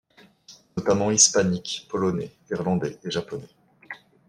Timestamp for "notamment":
0.75-1.11